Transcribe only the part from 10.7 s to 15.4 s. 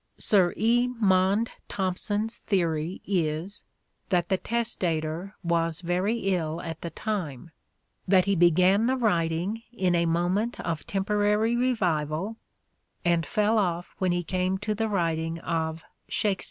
temporary revival and fell off when he came to the writing